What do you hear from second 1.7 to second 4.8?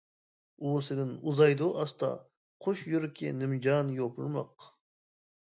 ئاستا. قۇش يۈرىكى نىمجان يوپۇرماق.